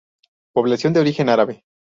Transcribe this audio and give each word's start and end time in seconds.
Población 0.55 0.93
de 0.93 0.99
origen 1.01 1.29
árabe. 1.29 1.63